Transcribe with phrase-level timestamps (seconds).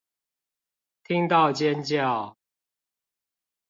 [1.03, 2.35] 聽到尖叫